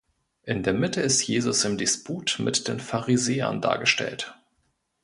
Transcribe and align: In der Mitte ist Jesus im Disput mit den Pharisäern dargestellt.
In 0.41 0.63
der 0.63 0.73
Mitte 0.73 0.99
ist 0.99 1.21
Jesus 1.27 1.63
im 1.63 1.77
Disput 1.77 2.39
mit 2.39 2.67
den 2.67 2.79
Pharisäern 2.79 3.61
dargestellt. 3.61 4.33